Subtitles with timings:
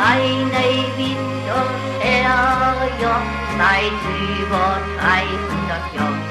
[0.00, 0.64] seine
[0.96, 1.62] Winter
[2.00, 2.74] her,
[3.58, 4.00] seit
[4.40, 6.24] über 300 Jahren.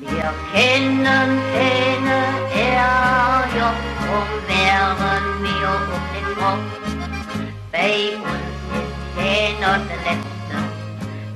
[0.00, 2.18] Wir kennen keine
[2.54, 6.70] Ärger, drum wären wir um den Kopf.
[7.70, 10.56] Bei uns ist keiner der Letzte,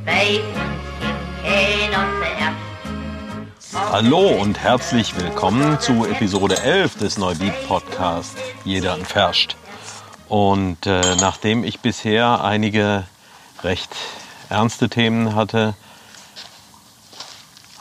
[0.05, 3.93] bei uns gibt keiner zuerst.
[3.93, 9.57] Hallo und herzlich willkommen zu Episode 11 des Neubeat Podcast Jeder entferscht.
[10.31, 13.03] Und äh, nachdem ich bisher einige
[13.65, 13.91] recht
[14.49, 15.75] ernste Themen hatte,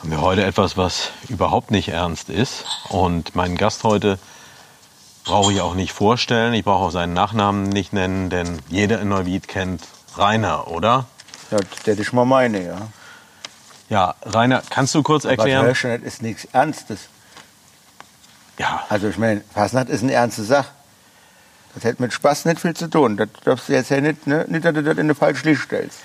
[0.00, 2.64] haben wir heute etwas, was überhaupt nicht ernst ist.
[2.88, 4.18] Und meinen Gast heute
[5.24, 6.52] brauche ich auch nicht vorstellen.
[6.52, 9.82] Ich brauche auch seinen Nachnamen nicht nennen, denn jeder in Neuwied kennt
[10.16, 11.04] Rainer, oder?
[11.52, 12.88] Ja, das ist mal meine, ja.
[13.88, 15.66] Ja, Rainer, kannst du kurz erklären?
[15.66, 17.08] Aber das ist nichts Ernstes.
[18.58, 20.70] Ja, Also ich meine, Fasnacht ist eine ernste Sache.
[21.74, 23.16] Das hat mit Spaß nicht viel zu tun.
[23.16, 24.44] Das darfst du jetzt ja nicht, ne?
[24.48, 25.98] nicht dass du das in eine falsche Licht stellst.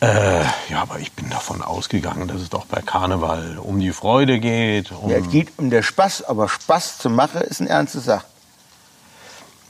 [0.00, 4.38] äh, ja, aber ich bin davon ausgegangen, dass es doch bei Karneval um die Freude
[4.38, 4.92] geht.
[4.92, 8.24] Um, Ja, es geht um den Spaß, aber Spaß zu machen ist eine ernste Sache.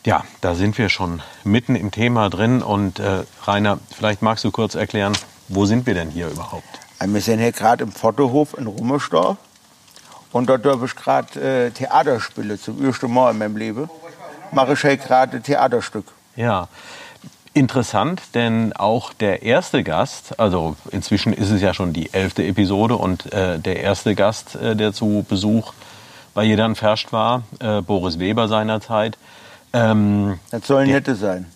[0.06, 2.62] Ja, da sind wir schon mitten im Thema drin.
[2.62, 5.12] Und äh, Rainer, vielleicht magst du kurz erklären,
[5.48, 6.64] wo sind wir denn hier überhaupt?
[6.98, 9.36] Also Wir sind hier gerade im Fotohof in Rummelsdorf.
[10.32, 13.90] Und dort darf ich gerade äh, Theater spielen, zum ersten Mal in meinem Leben.
[14.52, 16.06] Mache ich hier gerade Theaterstück.
[16.36, 16.68] Ja,
[17.54, 22.96] interessant, denn auch der erste Gast, also inzwischen ist es ja schon die elfte Episode
[22.96, 25.72] und äh, der erste Gast, äh, der zu Besuch
[26.34, 29.18] bei Jedern Verscht war, äh, Boris Weber seinerzeit,
[29.72, 31.46] ähm, Das soll Der- nette sein.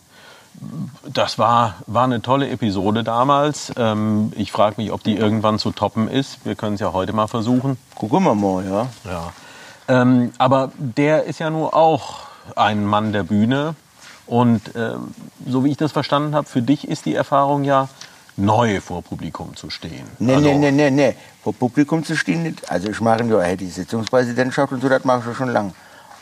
[1.07, 3.73] das war, war eine tolle Episode damals.
[3.77, 6.45] Ähm, ich frage mich, ob die irgendwann zu toppen ist.
[6.45, 7.77] Wir können es ja heute mal versuchen.
[7.97, 8.87] Gucken wir mal, ja.
[9.05, 9.33] Ja.
[9.87, 12.24] Ähm, aber der ist ja nur auch
[12.57, 13.75] ein Mann der Bühne.
[14.27, 15.15] Und ähm,
[15.47, 17.89] so wie ich das verstanden habe, für dich ist die Erfahrung ja
[18.37, 20.07] neu vor Publikum zu stehen.
[20.19, 21.17] Nee, Also- nee, nee, nee, nee.
[21.43, 22.71] Vor Publikum zu stehen nicht.
[22.71, 25.73] Also ich mache ja hey, die Sitzungspräsidentschaft und so, das mache ich ja schon lange.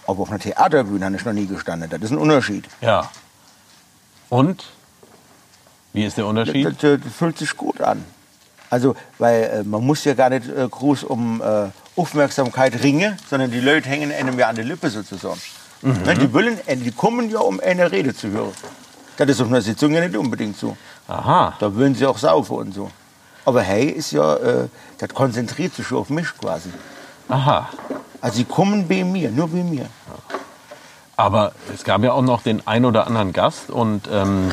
[0.06, 1.88] Aber auf einer Theaterbühne habe ich noch nie gestanden.
[1.88, 2.64] Das ist ein Unterschied.
[2.80, 3.08] Ja.
[4.28, 4.64] Und?
[5.92, 6.66] Wie ist der Das, Unterschied?
[6.66, 8.04] das, das fühlt sich gut an.
[8.68, 13.50] Also, weil äh, man muss ja gar nicht äh, groß um äh, Aufmerksamkeit ringen, sondern
[13.50, 15.40] die Leute hängen einem ja an der Lippe sozusagen.
[15.82, 18.52] Ne, die, wollen, äh, die kommen ja, um eine Rede zu hören.
[19.16, 20.76] Das ist auf einer Sitzung ja nicht unbedingt so.
[21.08, 21.54] Aha.
[21.58, 22.90] Da wollen sie auch saufen und so.
[23.44, 26.70] Aber hey, ist ja, äh, das konzentriert sich schon auf mich quasi.
[27.28, 27.68] Aha.
[28.20, 29.86] Also sie kommen bei mir, nur bei mir.
[31.16, 34.52] Aber es gab ja auch noch den ein oder anderen Gast und ähm,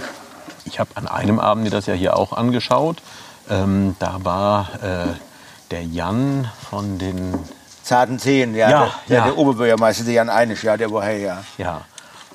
[0.66, 2.98] ich habe an einem Abend mir das ja hier auch angeschaut.
[3.50, 5.14] Ähm, da war äh,
[5.72, 7.36] der Jan von den
[7.90, 9.24] Zarten Zehen, ja, Ja, der, ja.
[9.26, 11.44] der Oberbürgermeister, der Jan Einisch, ja, der war hey, ja.
[11.58, 11.82] Ja.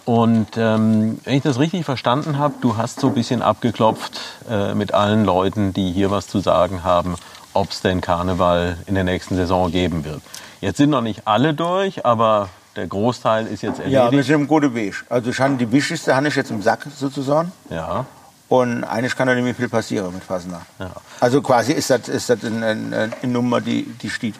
[0.04, 4.20] Und ähm, wenn ich das richtig verstanden habe, du hast so ein bisschen abgeklopft
[4.50, 7.14] äh, mit allen Leuten, die hier was zu sagen haben,
[7.54, 10.20] ob es denn Karneval in der nächsten Saison geben wird.
[10.60, 14.26] Jetzt sind noch nicht alle durch, aber der Großteil ist jetzt Ja, wir erledigt.
[14.26, 14.94] sind im guten Weg.
[15.08, 17.52] Also ich habe die wichtigste habe ich jetzt im Sack sozusagen.
[17.70, 18.04] Ja,
[18.48, 20.66] Und eigentlich kann da nicht mehr viel passieren mit Fasnacht.
[20.78, 20.90] Ja.
[21.20, 24.34] Also quasi ist das, ist das eine, eine, eine Nummer, die, die steht.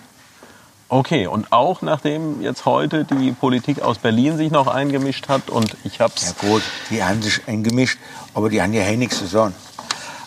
[0.95, 5.77] Okay, und auch nachdem jetzt heute die Politik aus Berlin sich noch eingemischt hat und
[5.83, 6.37] ich Ja hab's.
[6.39, 7.99] gut, die haben sich eingemischt,
[8.33, 9.57] aber die haben ja hey nichts zu sagen.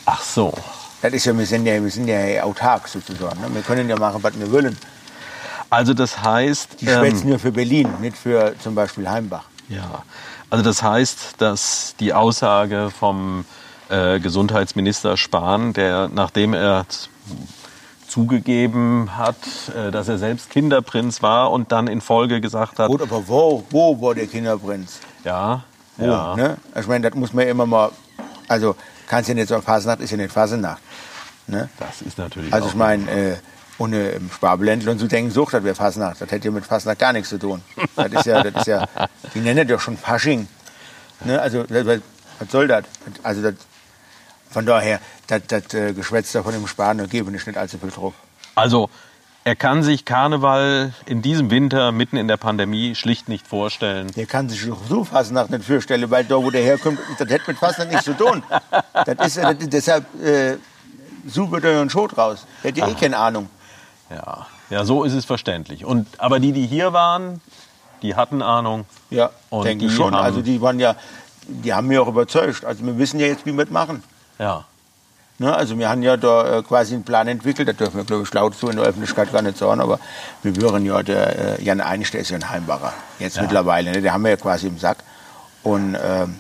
[0.05, 0.53] Ach so.
[1.01, 3.39] Das ist ja, wir sind ja, wir sind ja autark sozusagen.
[3.39, 3.47] Ne?
[3.53, 4.77] Wir können ja machen, was wir wollen.
[5.69, 6.81] Also das heißt.
[6.81, 9.45] Die schwätzen nur für Berlin, nicht für zum Beispiel Heimbach.
[9.69, 10.03] Ja,
[10.49, 13.45] also das heißt, dass die Aussage vom
[13.87, 16.85] äh, Gesundheitsminister Spahn, der nachdem er
[18.07, 19.35] zugegeben hat,
[19.75, 23.63] äh, dass er selbst Kinderprinz war und dann in Folge gesagt hat, Gut, aber wo,
[23.69, 24.99] wo war der Kinderprinz?
[25.23, 25.63] ja,
[25.97, 26.57] Wo, ja, ne?
[26.79, 27.91] Ich meine, das muss man ja immer mal,
[28.47, 28.75] also
[29.07, 30.81] kannst ja nicht sagen, Fasnacht ist ja nicht Fasnacht.
[31.47, 31.69] Ne?
[31.79, 33.35] das ist natürlich Also ich meine, äh,
[33.77, 36.19] ohne im Sparbeländler und so denken, sucht, das wäre Fasnacht.
[36.19, 37.61] Das hätte ja mit Fasnacht gar nichts zu tun.
[37.95, 38.85] Das ist ja, das ist ja,
[39.33, 40.47] die nennen das doch schon Fasching.
[41.23, 41.39] Ne?
[41.39, 42.83] Also, was soll das?
[43.23, 43.53] Also, das,
[44.49, 47.91] von daher, das, das äh, Geschwätz da von dem da gebe ich nicht allzu viel
[47.91, 48.13] drauf.
[48.55, 48.89] Also
[49.43, 54.11] er kann sich Karneval in diesem Winter mitten in der Pandemie schlicht nicht vorstellen.
[54.11, 57.57] Der kann sich so Fasnacht nicht vorstellen, weil da, wo der herkommt, das hat mit
[57.57, 58.43] Fasnacht nichts zu tun.
[58.93, 60.57] Das ist, das, deshalb äh,
[61.25, 62.45] sucht er ja einen Schot raus.
[62.61, 63.49] Der hat ja eh keine Ahnung.
[64.09, 65.85] Ja, ja, so ist es verständlich.
[65.85, 67.39] Und aber die, die hier waren,
[68.01, 68.85] die hatten Ahnung.
[69.09, 70.13] Ja, Und denke ich schon.
[70.13, 70.95] Also die waren ja,
[71.47, 72.65] die haben mich auch überzeugt.
[72.65, 74.03] Also wir wissen ja jetzt, wie wir das machen.
[74.39, 74.65] Ja.
[75.39, 75.55] Ne?
[75.55, 78.33] Also wir haben ja da äh, quasi einen Plan entwickelt, das dürfen wir glaube ich
[78.33, 79.99] laut so in der Öffentlichkeit gar nicht sagen, aber
[80.41, 84.01] wir hören ja der äh, Jan Einisch, der ist ja ein Heimbacher, jetzt mittlerweile, ne?
[84.01, 84.97] der haben wir ja quasi im Sack.
[85.63, 86.39] Und, ähm,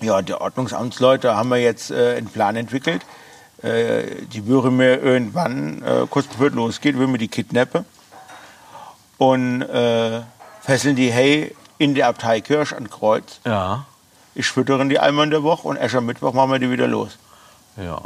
[0.00, 3.02] Ja, die Ordnungsamtsleute haben wir jetzt äh, einen Plan entwickelt.
[3.62, 7.84] Äh, die würden mir irgendwann, äh, kurz bevor es losgeht, würden wir die kidnappen
[9.18, 10.22] und äh,
[10.60, 13.38] fesseln die hey in der Abtei Kirsch an Kreuz.
[13.46, 13.86] Ja.
[14.34, 17.18] Ich füttere die einmal in der Woche und Aschermittwoch machen wir die wieder los.
[17.76, 18.00] Ja.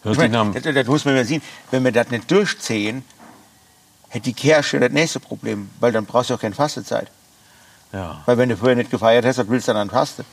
[0.00, 1.42] Ich Hört sich nach, meine, das, das muss man ja sehen.
[1.70, 3.04] Wenn wir das nicht durchziehen,
[4.08, 7.08] hätte die Kirche das nächste Problem, weil dann brauchst du auch keine Fastezeit.
[7.92, 8.22] ja.
[8.26, 10.24] Weil wenn du vorher nicht gefeiert hast, was willst du dann fasten?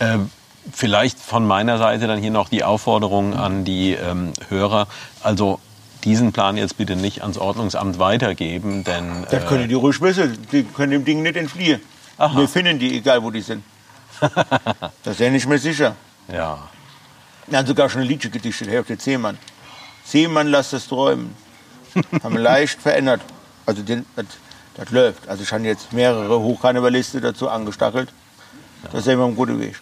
[0.00, 0.30] Ähm,
[0.72, 4.88] vielleicht von meiner Seite dann hier noch die Aufforderung an die ähm, Hörer.
[5.22, 5.60] Also
[6.04, 10.38] diesen Plan jetzt bitte nicht ans Ordnungsamt weitergeben, denn Das äh, können die ruhig wissen.
[10.52, 11.80] Die können dem Ding nicht entfliehen.
[12.18, 12.38] Aha.
[12.38, 13.62] Wir finden die, egal wo die sind.
[15.02, 15.94] Das ist ja nicht mehr sicher.
[16.32, 16.58] ja,
[17.46, 19.38] Wir haben sogar schon ein Liedchen gedichtet, Herr auf der Seemann.
[20.04, 21.34] Seemann, lass das träumen.
[22.22, 23.20] haben wir leicht verändert.
[23.64, 24.26] Also den, das,
[24.74, 25.28] das läuft.
[25.28, 28.10] Also ich habe jetzt mehrere Hochkarnevalisten dazu angestachelt.
[28.84, 29.80] Das ist ja immer ein guter Weg.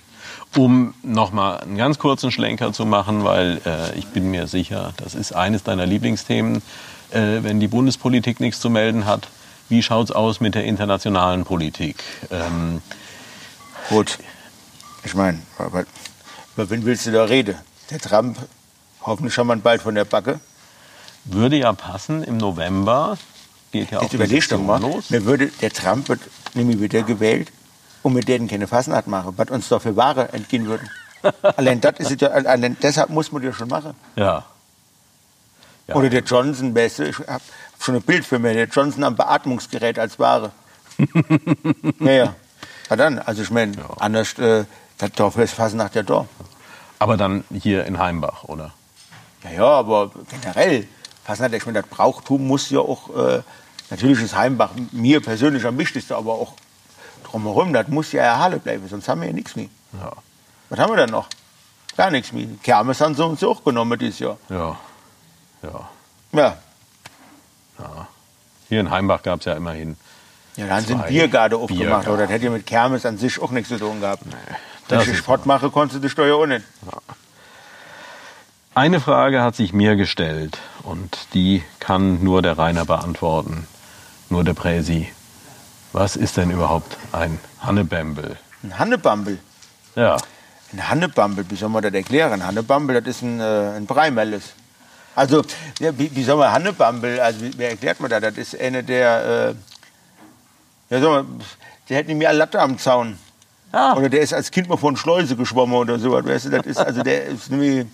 [0.57, 5.15] um nochmal einen ganz kurzen Schlenker zu machen, weil äh, ich bin mir sicher, das
[5.15, 6.63] ist eines deiner Lieblingsthemen,
[7.11, 9.29] äh, wenn die Bundespolitik nichts zu melden hat.
[9.69, 12.03] Wie schaut's aus mit der internationalen Politik?
[12.31, 12.81] Ähm,
[13.89, 14.19] Gut.
[15.05, 15.85] Ich meine, aber
[16.57, 17.57] über wen willst du da reden?
[17.91, 18.39] Der Trump,
[19.03, 20.41] hoffentlich haben wir ihn bald von der Backe.
[21.25, 23.19] würde ja passen im November.
[23.73, 25.11] Geht ja auch Jetzt die überleg doch Session mal, los.
[25.11, 26.21] mir würde, der Trump wird
[26.55, 27.51] nämlich wieder gewählt
[28.03, 30.89] und mit denen keine Fasnacht machen, was uns doch für Ware entgehen würden.
[31.57, 33.95] allein, das ist ja, allein deshalb muss man das schon machen.
[34.17, 34.45] Ja.
[35.87, 35.95] Ja.
[35.97, 37.43] Oder der Johnson, beste, ich habe
[37.79, 40.53] schon ein Bild für mich, der Johnson am Beatmungsgerät als Ware.
[41.99, 42.35] naja,
[42.91, 44.65] ja dann, also ich meine, anders, äh,
[44.99, 46.27] das Dorf ist Fasnacht ja da.
[46.99, 48.73] Aber dann hier in Heimbach, oder?
[49.43, 50.87] Ja, ja, aber generell,
[51.25, 53.43] Fasnacht, ich meine, das Brauchtum muss ja auch, äh,
[53.91, 56.55] natürlich ist Heimbach mir persönlich am wichtigsten, aber auch
[57.25, 59.69] drumherum, das muss ja erhalten bleiben, sonst haben wir ja nichts mehr.
[60.01, 60.13] Ja.
[60.71, 61.29] Was haben wir denn noch?
[61.97, 62.47] Gar nichts mehr.
[62.63, 64.37] Kermes haben sie uns ja auch genommen dieses Jahr.
[64.49, 64.79] Ja.
[65.63, 65.89] Ja.
[67.79, 68.09] Ja,
[68.69, 69.97] Hier in Heimbach gab es ja immerhin.
[70.56, 73.51] Ja dann sind Zwei Biergarde aufgemacht, aber das hätte ja mit Kermes an sich auch
[73.51, 74.25] nichts zu tun gehabt.
[74.89, 76.65] Wenn das ich Sport mache, konntest du die Steuer auch nicht.
[78.75, 83.67] Eine Frage hat sich mir gestellt und die kann nur der Rainer beantworten.
[84.31, 85.09] Nur der Präsi.
[85.93, 88.37] Was ist denn überhaupt ein Hannebembel?
[88.65, 89.39] Ein Hannebambel.
[89.95, 90.17] Ja.
[90.73, 92.33] Ein Hannebambel, wie soll man das erklären?
[92.33, 94.55] Ein Hannebambel, das ist ein, äh, ein Breimelles.
[95.15, 95.45] Also,
[95.79, 98.21] ja, wie, wie soll man Hannebambel, also wie, wie erklärt man das?
[98.21, 99.55] Das ist eine der, äh,
[100.91, 101.41] ja, man,
[101.89, 103.19] der hat nämlich eine Latte am Zaun.
[103.73, 103.95] Ah.
[103.95, 106.13] Oder der ist als Kind mal von Schleuse geschwommen oder so.
[106.13, 107.87] Weißt du, das ist, also der ist nämlich,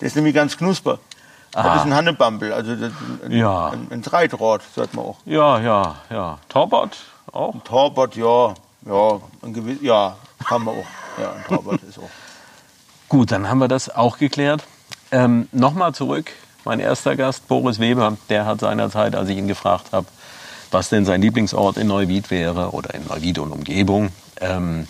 [0.00, 0.98] der ist nämlich ganz knusper.
[1.52, 1.76] Das Aha.
[1.76, 2.92] ist ein Hannebambel, also das,
[3.24, 3.68] ein, Ja.
[3.70, 5.16] ein, ein Dreitrad, sagt man auch.
[5.24, 6.38] Ja, ja, ja.
[6.48, 6.90] Torbot
[7.32, 7.54] auch?
[7.64, 8.54] Torbot, ja,
[8.84, 11.20] ja, ein gewiss, ja, kann man auch.
[11.20, 12.10] Ja, ein Torbot ist auch.
[13.08, 14.64] Gut, dann haben wir das auch geklärt.
[15.10, 16.30] Ähm, Nochmal zurück.
[16.64, 20.06] Mein erster Gast, Boris Weber, der hat seinerzeit, als ich ihn gefragt habe,
[20.70, 24.10] was denn sein Lieblingsort in Neuwied wäre oder in Neuwied und Umgebung,
[24.40, 24.86] ähm,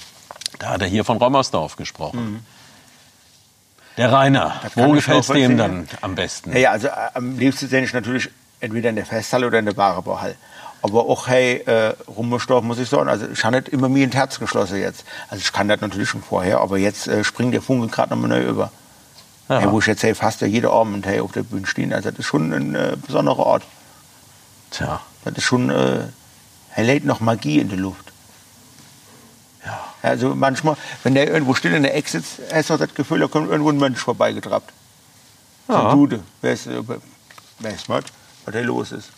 [0.58, 2.44] da hat er hier von Rommersdorf gesprochen.
[3.96, 4.82] Der Rainer, Mhm.
[4.82, 6.52] wo gefällt es dem dann am besten?
[6.52, 8.28] Ja, ja, also äh, am liebsten sehe ich natürlich
[8.60, 10.34] entweder in der Festhalle oder in der Warebauhalle.
[10.82, 14.14] Aber auch, hey, äh, Rummelsdorf muss ich sagen, also ich habe nicht immer mir ins
[14.14, 15.04] Herz geschlossen jetzt.
[15.30, 18.28] Also ich kann das natürlich schon vorher, aber jetzt äh, springt der Funke gerade nochmal
[18.28, 18.70] neu über.
[19.48, 19.60] Ja.
[19.60, 21.92] Hey, wo ich jetzt hey, fast ja jeder Abend hey, auf der Bühne stehen.
[21.92, 23.62] Also das ist schon ein äh, besonderer Ort.
[24.70, 26.04] Tja, Das ist schon, äh,
[26.74, 28.12] er lädt noch Magie in die Luft.
[29.64, 29.78] ja.
[30.02, 33.26] Also manchmal, wenn der irgendwo still in der Ecke sitzt, hast du das Gefühl, da
[33.26, 34.72] kommt irgendwo ein Mensch vorbeigetrappt.
[35.66, 35.88] So Ja.
[35.90, 36.20] ein Dude.
[36.42, 36.82] Wer ist, äh,
[37.58, 38.04] wer ist was?
[38.44, 39.08] Was da los ist.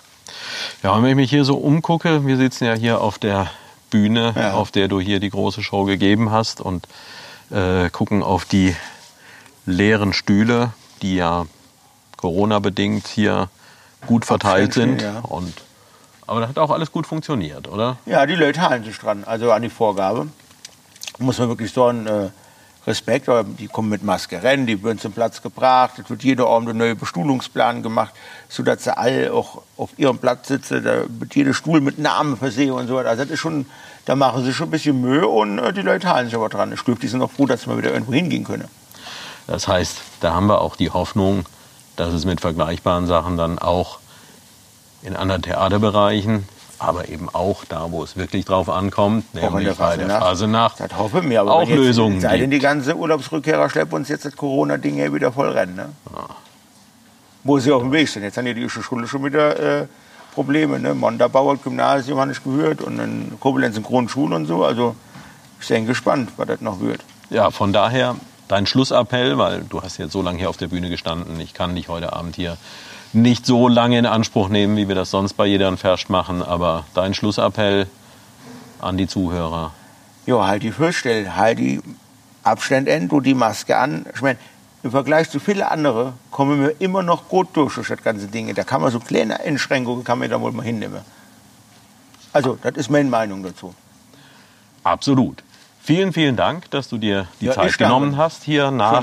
[0.83, 3.51] Ja, und wenn ich mich hier so umgucke, wir sitzen ja hier auf der
[3.91, 4.53] Bühne, Ja.
[4.55, 6.87] auf der du hier die große Show gegeben hast und
[7.51, 8.75] äh, gucken auf die
[9.67, 10.73] leeren Stühle,
[11.03, 11.47] die ja
[12.17, 13.49] Corona-bedingt hier
[14.07, 15.03] gut verteilt sind.
[15.03, 15.21] ja.
[15.21, 15.53] Und,
[16.29, 17.97] aber das hat auch alles gut funktioniert, oder?
[18.07, 20.29] Ja, die Leute halten sich dran, also an die Vorgabe.
[21.19, 22.29] Muss man wirklich sagen, äh,
[22.87, 26.47] Respekt, aber die kommen mit Maske rennen, die werden zum Platz gebracht, es wird jeder
[26.47, 28.15] Abend ein neuer Bestuhlungsplan gemacht,
[28.49, 32.73] sodass sie alle auch auf ihrem Platz sitzen, da wird jeder Stuhl mit Namen versehen
[32.73, 33.09] und so weiter.
[33.09, 33.67] Also das ist schon,
[34.05, 36.73] da machen sie schon ein bisschen Mühe und äh, die Leute halten sich aber dran.
[36.73, 38.69] Ich glaube, die sind auch froh, dass wir wieder irgendwo hingehen können.
[39.47, 41.47] Das heißt, da haben wir auch die Hoffnung,
[41.97, 43.99] dass es mit vergleichbaren Sachen dann auch
[45.03, 46.45] in anderen Theaterbereichen,
[46.79, 49.75] aber eben auch da, wo es wirklich drauf ankommt, Auch in nämlich bei der
[50.07, 50.23] Fasenacht.
[50.23, 54.09] Phase-Nacht, Das hoffen wir, aber auch jetzt, Lösungen Sei denn, die ganze Urlaubsrückkehrer schleppen uns
[54.09, 55.77] jetzt das Corona-Ding hier wieder voll rennen.
[55.77, 55.89] Ne?
[57.45, 58.23] Wo sie auf dem Weg sind.
[58.23, 59.87] Jetzt haben die Schule schon wieder äh,
[60.35, 60.79] Probleme.
[60.79, 60.95] Ne?
[60.95, 64.65] Mondabauer Gymnasium habe ich gehört und in Koblenz in Grundschule und so.
[64.65, 64.95] Also
[65.61, 67.01] Ich bin gespannt, was das noch wird.
[67.31, 68.17] Ja, von daher
[68.49, 71.41] dein Schlussappell, weil du hast jetzt so lange hier auf der Bühne gestanden.
[71.41, 72.57] Ich kann dich heute Abend hier
[73.13, 76.43] nicht so lange in Anspruch nehmen, wie wir das sonst bei jedem Verscht machen.
[76.43, 77.87] Aber dein Schlussappell
[78.81, 79.73] an die Zuhörer.
[80.27, 81.81] Ja, halt die Fürstelle, halt die
[82.43, 84.07] Abstand an, du die Maske an.
[84.15, 84.39] Ich meine,
[84.83, 88.55] im Vergleich zu vielen anderen kommen wir immer noch gut durch durch das ganze Ding.
[88.55, 91.01] Da kann man so kleine Einschränkungen kann man da wohl mal hinnehmen.
[92.33, 93.75] Also, das ist meine Meinung dazu.
[94.85, 95.43] Absolut.
[95.83, 99.03] Vielen, vielen Dank, dass du dir die Ja, Zeit genommen hast hier nach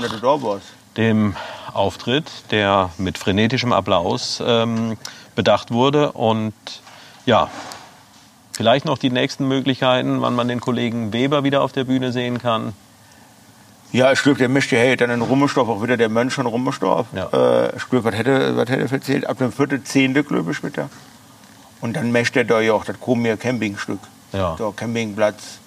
[0.96, 1.34] dem
[1.76, 4.96] Auftritt, der mit frenetischem Applaus ähm,
[5.34, 6.12] bedacht wurde.
[6.12, 6.54] Und
[7.26, 7.48] ja,
[8.52, 12.38] vielleicht noch die nächsten Möglichkeiten, wann man den Kollegen Weber wieder auf der Bühne sehen
[12.40, 12.72] kann.
[13.92, 17.06] Ja, ich glaube, der möchte hey, dann in Rummelstorf auch wieder der Mönch von Rummelstorf.
[17.14, 17.28] Ja.
[17.32, 19.26] Äh, ich glaube, was hätte, was hätte erzählt?
[19.26, 20.22] Ab dem 4.10.
[20.24, 20.90] glaube ich wieder.
[21.80, 24.00] Und dann möchte er da ja auch das Komir Campingstück.
[24.32, 24.56] Ja.
[24.58, 25.58] Da Campingplatz.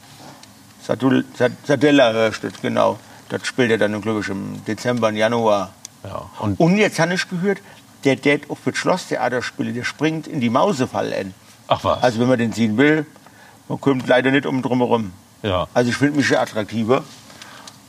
[0.85, 2.99] Sadul- Sad- Sadella hörst du, genau.
[3.29, 5.69] Das spielt er dann, glaube ich, im Dezember, und Januar.
[6.03, 7.59] Ja, und Und jetzt habe ich gehört,
[8.05, 11.33] der, der auf das Schlosstheater spielt, der springt in die Mausefalle ein.
[11.67, 12.01] ach was.
[12.03, 13.05] Also wenn man den sehen will,
[13.67, 15.11] man kommt leider nicht um drum herum.
[15.43, 15.67] ja.
[15.73, 17.03] Also ich finde mich ja attraktiver.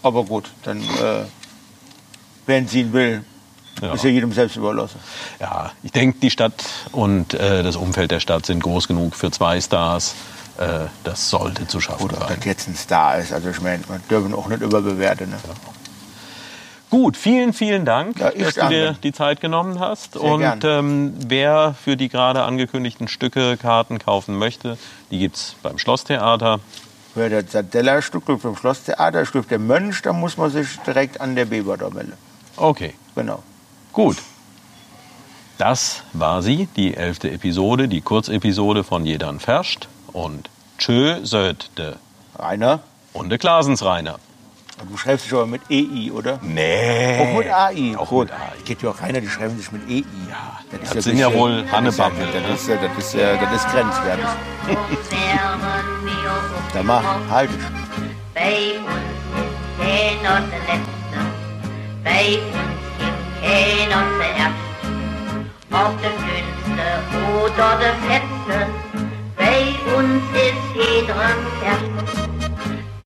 [0.03, 1.25] Aber gut, dann, äh,
[2.47, 3.25] wer ihn sehen will,
[3.83, 3.93] Ja.
[3.95, 4.99] ist ja jedem selbst überlassen.
[5.39, 6.55] ja, ich denke, die Stadt
[6.93, 10.15] und äh, das Umfeld der Stadt sind groß genug für zwei Stars.
[10.59, 12.37] Äh, das sollte zu schaffen ob sein.
[12.37, 13.33] das jetzt ein Star ist.
[13.33, 15.31] Also ich meine, man dürfen auch nicht überbewerten.
[15.31, 15.37] Ne?
[16.91, 20.15] Gut, vielen, vielen Dank, Ja, dass du dir die Zeit genommen hast.
[20.15, 24.77] Sehr und ähm, wer für die gerade angekündigten Stücke Karten kaufen möchte,
[25.13, 26.59] die gibt es beim Schlosstheater.
[27.15, 31.45] Für das Sadella-Stück vom Schlosstheater, Stück der Mönch, da muss man sich direkt an der
[31.45, 32.13] Beber da melden.
[32.57, 33.43] Okay, Genau.
[33.93, 34.17] gut.
[35.59, 39.89] Das war sie, die elfte Episode, die Kurzepisode von Jedern Ferscht.
[40.13, 41.95] Und tschö söd de
[42.39, 42.81] Rainer,
[43.13, 44.19] und de Glasensreiner.
[44.89, 46.39] Du schreibst dich aber mit EI, oder?
[46.43, 47.19] Nee.
[47.21, 47.95] Auch mit AI.
[47.97, 48.29] Auch Gut.
[48.29, 48.53] mit AI.
[48.65, 50.05] Geht ja auch Rainer, die schreiben sich mit EI.
[50.29, 52.27] Ja, das, das ja sind ja wohl Hannebammel.
[52.33, 52.55] Das ne?
[52.55, 54.25] ist ja, das ist ja, das ist grenzwertig.
[56.73, 57.59] Dann mach, halt dich.
[58.35, 61.19] Bei uns gibt keiner der Letzte.
[62.05, 62.55] Bei uns
[62.99, 64.71] gibt keiner der Erste.
[65.73, 66.87] Ob der Dünnste
[67.43, 68.57] oder der Fetzte.
[69.37, 69.63] Bei
[69.97, 71.35] uns ist jeder
[71.65, 72.20] Erste.